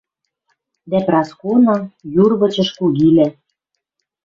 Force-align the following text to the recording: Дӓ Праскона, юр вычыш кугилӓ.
Дӓ 0.89 0.99
Праскона, 1.07 1.75
юр 2.23 2.31
вычыш 2.39 2.69
кугилӓ. 2.77 3.27